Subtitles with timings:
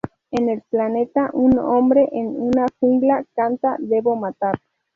[0.31, 4.59] En el planeta, un hombre en una jungla canta "Debo matar".